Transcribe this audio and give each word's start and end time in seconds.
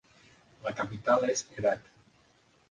La 0.63 0.73
capital 0.79 1.27
és 1.35 1.45
Herat. 1.59 1.93